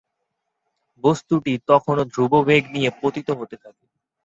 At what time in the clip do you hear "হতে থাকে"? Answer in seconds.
3.39-3.85